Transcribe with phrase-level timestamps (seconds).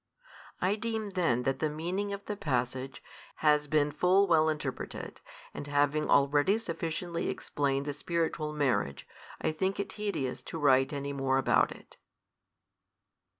[0.61, 3.03] I deem then that the meaning of the passage,
[3.45, 5.21] has been full well interpreted:
[5.53, 9.07] and having already sufficiently explained the spiritual marriage,
[9.41, 11.97] I think it tedious to write any more about it.